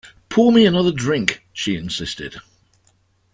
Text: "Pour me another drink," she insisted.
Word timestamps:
"Pour 0.29 0.51
me 0.51 0.65
another 0.65 0.91
drink," 0.91 1.43
she 1.53 1.75
insisted. 1.75 2.37